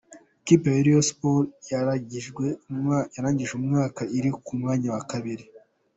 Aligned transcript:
Ikipe 0.41 0.67
ya 0.75 0.83
Rayon 0.85 1.05
Sports 1.09 1.69
yarangije 3.15 3.51
umwaka 3.63 4.01
iri 4.17 4.29
ku 4.45 4.51
mwanya 4.59 4.87
wa 4.95 5.01
kabiri. 5.11 5.43